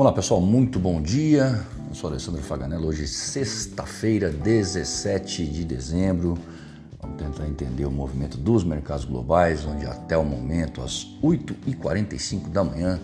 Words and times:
Vamos 0.00 0.12
lá, 0.12 0.16
pessoal, 0.16 0.40
muito 0.40 0.78
bom 0.78 1.02
dia. 1.02 1.62
Eu 1.90 1.94
sou 1.94 2.08
Alessandro 2.08 2.40
Faganello. 2.40 2.88
Hoje, 2.88 3.06
sexta-feira, 3.06 4.30
17 4.30 5.44
de 5.44 5.62
dezembro. 5.62 6.38
Vamos 7.02 7.18
tentar 7.18 7.46
entender 7.46 7.84
o 7.84 7.90
movimento 7.90 8.38
dos 8.38 8.64
mercados 8.64 9.04
globais, 9.04 9.66
onde 9.66 9.84
até 9.84 10.16
o 10.16 10.24
momento, 10.24 10.80
às 10.80 11.06
8h45 11.22 12.48
da 12.48 12.64
manhã, 12.64 12.98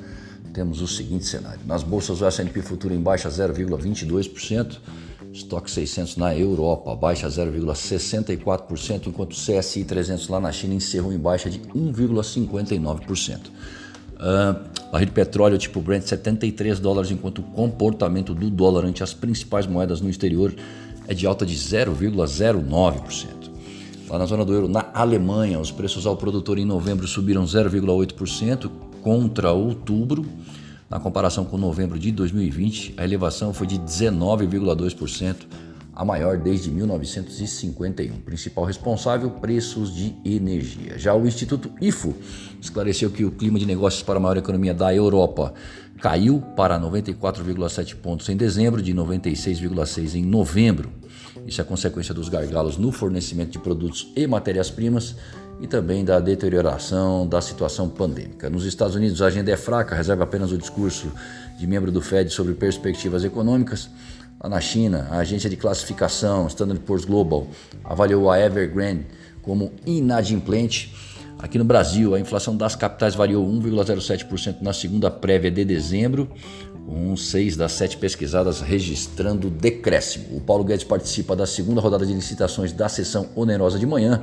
temos 0.55 0.81
o 0.81 0.89
seguinte 0.89 1.27
cenário. 1.27 1.61
Nas 1.67 1.83
bolsas, 1.83 2.23
o 2.23 2.25
S&P 2.25 2.63
Futuro 2.63 2.95
em 2.95 3.01
baixa 3.03 3.29
0,22%, 3.29 4.79
estoque 5.35 5.71
600 5.71 6.17
na 6.17 6.35
Europa 6.35 6.97
baixa 6.97 7.29
0,64%, 7.29 9.09
enquanto 9.09 9.35
o 9.35 9.37
CSI 9.37 9.85
300 9.85 10.29
lá 10.29 10.41
na 10.41 10.51
China 10.51 10.73
encerrou 10.73 11.13
em 11.13 11.19
baixa 11.19 11.51
de 11.51 11.61
1,59%. 11.61 13.51
Uh, 14.17 14.91
barril 14.91 15.07
de 15.07 15.13
petróleo 15.13 15.59
tipo 15.59 15.81
Brent 15.81 16.05
73 16.05 16.81
dólares, 16.81 17.11
enquanto 17.11 17.41
o 17.41 17.43
comportamento 17.43 18.35
do 18.35 18.49
dólar 18.49 18.85
ante 18.85 19.03
as 19.03 19.13
principais 19.13 19.67
moedas 19.67 20.01
no 20.01 20.09
exterior 20.09 20.55
é 21.07 21.15
de 21.15 21.27
alta 21.27 21.45
de 21.45 21.55
0,09%. 21.55 23.27
Lá 24.09 24.19
na 24.19 24.27
zona 24.27 24.45
do 24.45 24.53
euro, 24.53 24.69
na 24.69 24.87
Alemanha, 24.95 25.59
os 25.59 25.71
preços 25.71 26.07
ao 26.07 26.17
produtor 26.17 26.59
em 26.59 26.65
novembro 26.65 27.07
subiram 27.07 27.45
0,8% 27.45 28.71
contra 29.03 29.51
outubro. 29.53 30.25
Na 30.89 31.01
comparação 31.01 31.45
com 31.45 31.59
novembro 31.59 31.99
de 31.99 32.13
2020, 32.13 32.95
a 32.97 33.05
elevação 33.05 33.53
foi 33.53 33.67
de 33.67 33.79
19,2% 33.79 35.37
a 35.97 36.05
maior 36.05 36.37
desde 36.37 36.71
1951. 36.71 38.19
Principal 38.19 38.67
responsável, 38.67 39.31
preços 39.31 39.95
de 39.95 40.15
energia. 40.23 40.99
Já 40.99 41.15
o 41.15 41.27
Instituto 41.27 41.73
IFO 41.81 42.15
esclareceu 42.61 43.11
que 43.11 43.25
o 43.25 43.31
clima 43.31 43.59
de 43.59 43.65
negócios 43.65 44.03
para 44.03 44.19
a 44.19 44.21
maior 44.21 44.37
economia 44.37 44.75
da 44.75 44.95
Europa 44.95 45.55
caiu 45.99 46.43
para 46.55 46.79
94,7 46.79 47.97
pontos 47.97 48.29
em 48.29 48.37
dezembro, 48.37 48.83
de 48.83 48.93
96,6 48.93 50.15
em 50.15 50.23
novembro. 50.23 50.91
Isso 51.47 51.63
é 51.63 51.65
consequência 51.65 52.13
dos 52.13 52.29
gargalos 52.29 52.77
no 52.77 52.93
fornecimento 52.93 53.53
de 53.53 53.59
produtos 53.59 54.13
e 54.15 54.27
matérias-primas 54.27 55.17
e 55.61 55.67
também 55.67 56.05
da 56.05 56.21
deterioração 56.21 57.27
da 57.27 57.41
situação 57.41 57.89
pandêmica. 57.89 58.51
Nos 58.51 58.67
Estados 58.67 58.95
Unidos, 58.95 59.23
a 59.23 59.27
agenda 59.27 59.51
é 59.51 59.57
fraca, 59.57 59.95
reserva 59.95 60.25
apenas 60.25 60.53
o 60.53 60.59
discurso 60.59 61.11
de 61.59 61.67
membro 61.67 61.91
do 61.91 62.03
Fed 62.03 62.31
sobre 62.31 62.53
perspectivas 62.53 63.25
econômicas. 63.25 63.89
Na 64.49 64.61
China, 64.61 65.09
a 65.11 65.19
agência 65.19 65.51
de 65.51 65.57
classificação 65.57 66.47
Standard 66.47 66.81
Poor's 66.81 67.05
Global 67.05 67.49
avaliou 67.85 68.31
a 68.31 68.39
Evergrande 68.39 69.07
como 69.43 69.73
inadimplente. 69.85 70.95
Aqui 71.39 71.59
no 71.59 71.65
Brasil, 71.65 72.15
a 72.15 72.21
inflação 72.21 72.57
das 72.57 72.77
capitais 72.77 73.15
variou 73.15 73.47
1,07% 73.47 74.59
na 74.61 74.73
segunda 74.73 75.11
prévia 75.11 75.51
de 75.51 75.65
dezembro, 75.65 76.31
com 76.87 77.17
seis 77.17 77.57
das 77.57 77.73
sete 77.73 77.97
pesquisadas 77.97 78.61
registrando 78.61 79.51
decréscimo. 79.51 80.37
O 80.37 80.41
Paulo 80.41 80.65
Guedes 80.65 80.85
participa 80.85 81.35
da 81.35 81.47
segunda 81.47 81.81
rodada 81.81 82.07
de 82.07 82.15
licitações 82.15 82.73
da 82.73 82.89
sessão 82.89 83.29
onerosa 83.35 83.79
de 83.79 83.87
manhã 83.87 84.23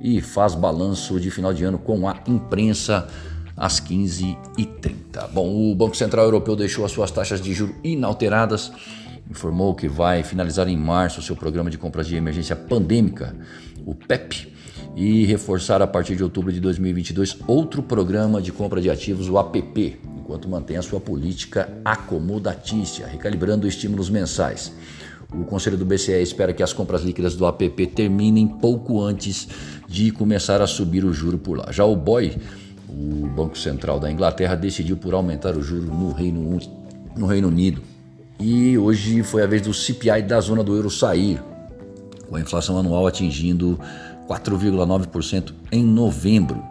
e 0.00 0.20
faz 0.20 0.54
balanço 0.54 1.18
de 1.18 1.30
final 1.30 1.52
de 1.52 1.64
ano 1.64 1.78
com 1.78 2.08
a 2.08 2.16
imprensa 2.28 3.08
às 3.56 3.80
15h30. 3.80 5.30
Bom, 5.32 5.70
o 5.70 5.74
Banco 5.74 5.96
Central 5.96 6.24
Europeu 6.24 6.56
deixou 6.56 6.84
as 6.84 6.92
suas 6.92 7.10
taxas 7.10 7.40
de 7.40 7.52
juros 7.52 7.74
inalteradas 7.82 8.72
informou 9.30 9.74
que 9.74 9.88
vai 9.88 10.22
finalizar 10.22 10.68
em 10.68 10.76
março 10.76 11.20
o 11.20 11.22
seu 11.22 11.36
programa 11.36 11.70
de 11.70 11.78
compras 11.78 12.06
de 12.06 12.16
emergência 12.16 12.54
pandêmica, 12.54 13.34
o 13.84 13.94
PEP, 13.94 14.52
e 14.96 15.24
reforçar 15.24 15.82
a 15.82 15.86
partir 15.86 16.16
de 16.16 16.22
outubro 16.22 16.52
de 16.52 16.60
2022 16.60 17.38
outro 17.48 17.82
programa 17.82 18.40
de 18.40 18.52
compra 18.52 18.80
de 18.80 18.90
ativos, 18.90 19.28
o 19.28 19.38
APP, 19.38 19.98
enquanto 20.16 20.48
mantém 20.48 20.76
a 20.76 20.82
sua 20.82 21.00
política 21.00 21.68
acomodatícia, 21.84 23.06
recalibrando 23.06 23.66
estímulos 23.66 24.08
mensais. 24.08 24.72
O 25.32 25.44
Conselho 25.44 25.76
do 25.76 25.84
BCE 25.84 26.22
espera 26.22 26.52
que 26.52 26.62
as 26.62 26.72
compras 26.72 27.02
líquidas 27.02 27.34
do 27.34 27.44
APP 27.44 27.88
terminem 27.88 28.46
pouco 28.46 29.00
antes 29.00 29.48
de 29.88 30.12
começar 30.12 30.62
a 30.62 30.66
subir 30.66 31.04
o 31.04 31.12
juro 31.12 31.38
por 31.38 31.58
lá. 31.58 31.72
Já 31.72 31.84
o 31.84 31.96
BOI, 31.96 32.36
o 32.88 33.26
Banco 33.26 33.58
Central 33.58 33.98
da 33.98 34.10
Inglaterra, 34.10 34.54
decidiu 34.54 34.96
por 34.96 35.12
aumentar 35.12 35.56
o 35.56 35.62
juro 35.62 35.86
no 35.86 36.12
Reino, 36.12 36.58
no 37.16 37.26
Reino 37.26 37.48
Unido 37.48 37.93
e 38.38 38.76
hoje 38.76 39.22
foi 39.22 39.42
a 39.42 39.46
vez 39.46 39.62
do 39.62 39.72
CPI 39.72 40.22
da 40.22 40.40
zona 40.40 40.62
do 40.62 40.74
euro 40.74 40.90
sair, 40.90 41.42
com 42.28 42.36
a 42.36 42.40
inflação 42.40 42.78
anual 42.78 43.06
atingindo 43.06 43.78
4,9% 44.28 45.52
em 45.70 45.84
novembro. 45.84 46.62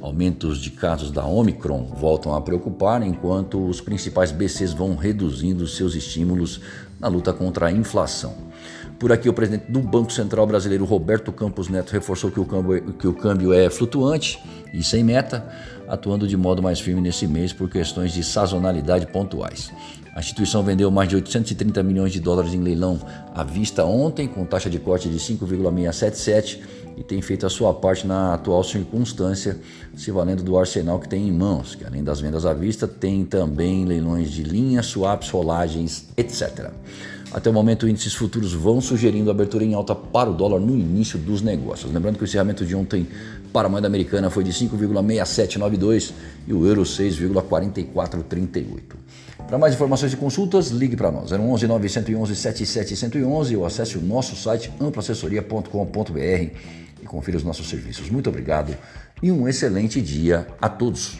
Aumentos 0.00 0.58
de 0.58 0.70
casos 0.70 1.10
da 1.10 1.24
Omicron 1.26 1.84
voltam 1.84 2.34
a 2.34 2.40
preocupar, 2.40 3.02
enquanto 3.02 3.62
os 3.66 3.80
principais 3.80 4.32
BCs 4.32 4.72
vão 4.72 4.96
reduzindo 4.96 5.66
seus 5.66 5.94
estímulos 5.94 6.60
na 6.98 7.06
luta 7.06 7.32
contra 7.32 7.66
a 7.66 7.72
inflação. 7.72 8.34
Por 8.98 9.12
aqui, 9.12 9.28
o 9.28 9.32
presidente 9.32 9.70
do 9.70 9.80
Banco 9.80 10.12
Central 10.12 10.46
Brasileiro, 10.46 10.84
Roberto 10.84 11.32
Campos 11.32 11.68
Neto, 11.68 11.90
reforçou 11.90 12.30
que 12.30 12.40
o 12.40 12.44
câmbio, 12.44 12.92
que 12.94 13.06
o 13.06 13.14
câmbio 13.14 13.52
é 13.52 13.68
flutuante 13.68 14.38
e 14.72 14.82
sem 14.82 15.02
meta, 15.02 15.46
atuando 15.88 16.26
de 16.26 16.36
modo 16.36 16.62
mais 16.62 16.80
firme 16.80 17.00
nesse 17.00 17.26
mês 17.26 17.52
por 17.52 17.68
questões 17.68 18.12
de 18.12 18.22
sazonalidade 18.22 19.06
pontuais. 19.06 19.70
A 20.14 20.20
instituição 20.20 20.62
vendeu 20.62 20.90
mais 20.90 21.08
de 21.08 21.14
830 21.14 21.82
milhões 21.82 22.12
de 22.12 22.20
dólares 22.20 22.52
em 22.52 22.60
leilão 22.60 23.00
à 23.34 23.44
vista 23.44 23.84
ontem, 23.84 24.26
com 24.26 24.44
taxa 24.44 24.68
de 24.68 24.78
corte 24.78 25.08
de 25.08 25.18
5,677 25.20 26.80
e 26.96 27.02
tem 27.02 27.22
feito 27.22 27.46
a 27.46 27.50
sua 27.50 27.72
parte 27.72 28.06
na 28.06 28.34
atual 28.34 28.62
circunstância, 28.62 29.58
se 29.96 30.10
valendo 30.10 30.42
do 30.42 30.58
arsenal 30.58 30.98
que 31.00 31.08
tem 31.08 31.28
em 31.28 31.32
mãos, 31.32 31.74
que 31.74 31.82
além 31.84 32.04
das 32.04 32.20
vendas 32.20 32.44
à 32.44 32.52
vista, 32.52 32.86
tem 32.86 33.24
também 33.24 33.86
leilões 33.86 34.30
de 34.30 34.42
linhas, 34.42 34.84
swaps, 34.86 35.30
rolagens, 35.30 36.08
etc. 36.16 36.70
Até 37.32 37.48
o 37.48 37.52
momento, 37.52 37.88
índices 37.88 38.12
futuros 38.12 38.52
vão 38.52 38.80
sugerindo 38.80 39.30
abertura 39.30 39.64
em 39.64 39.72
alta 39.72 39.94
para 39.94 40.28
o 40.28 40.34
dólar 40.34 40.58
no 40.58 40.76
início 40.76 41.16
dos 41.18 41.40
negócios. 41.40 41.90
Lembrando 41.92 42.16
que 42.16 42.24
o 42.24 42.26
encerramento 42.26 42.66
de 42.66 42.74
ontem 42.74 43.06
para 43.52 43.68
a 43.68 43.70
moeda 43.70 43.86
americana 43.86 44.28
foi 44.28 44.42
de 44.44 44.52
5,6792 44.52 46.12
e 46.46 46.52
o 46.52 46.66
euro 46.66 46.82
6,4438. 46.82 48.80
Para 49.50 49.58
mais 49.58 49.74
informações 49.74 50.12
e 50.12 50.16
consultas, 50.16 50.68
ligue 50.68 50.94
para 50.94 51.10
nós. 51.10 51.32
011 51.32 51.66
911 51.66 52.36
7711 52.36 53.56
ou 53.56 53.66
acesse 53.66 53.98
o 53.98 54.00
nosso 54.00 54.36
site 54.36 54.72
amplaassessoria.com.br 54.80 56.18
e 57.02 57.04
confira 57.04 57.36
os 57.36 57.42
nossos 57.42 57.68
serviços. 57.68 58.08
Muito 58.10 58.30
obrigado 58.30 58.76
e 59.20 59.32
um 59.32 59.48
excelente 59.48 60.00
dia 60.00 60.46
a 60.62 60.68
todos. 60.68 61.18